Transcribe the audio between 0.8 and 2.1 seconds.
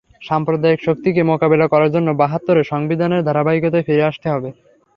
শক্তিকে মোকাবিলা করার জন্য